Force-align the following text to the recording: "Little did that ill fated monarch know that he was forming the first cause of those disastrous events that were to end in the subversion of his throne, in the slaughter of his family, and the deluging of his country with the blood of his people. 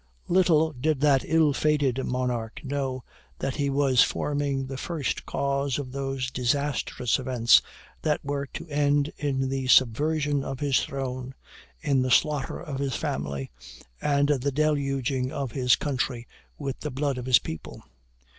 "Little 0.27 0.71
did 0.73 0.99
that 1.01 1.23
ill 1.27 1.53
fated 1.53 2.03
monarch 2.03 2.61
know 2.63 3.03
that 3.37 3.57
he 3.57 3.69
was 3.69 4.01
forming 4.01 4.65
the 4.65 4.75
first 4.75 5.27
cause 5.27 5.77
of 5.77 5.91
those 5.91 6.31
disastrous 6.31 7.19
events 7.19 7.61
that 8.01 8.19
were 8.25 8.47
to 8.47 8.67
end 8.67 9.13
in 9.19 9.47
the 9.49 9.67
subversion 9.67 10.43
of 10.43 10.59
his 10.59 10.81
throne, 10.83 11.35
in 11.81 12.01
the 12.01 12.09
slaughter 12.09 12.59
of 12.59 12.79
his 12.79 12.95
family, 12.95 13.51
and 14.01 14.29
the 14.29 14.51
deluging 14.51 15.31
of 15.31 15.51
his 15.51 15.75
country 15.75 16.27
with 16.57 16.79
the 16.79 16.89
blood 16.89 17.19
of 17.19 17.27
his 17.27 17.37
people. 17.37 17.83